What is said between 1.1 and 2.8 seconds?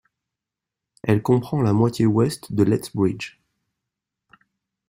comprend la moitié ouest de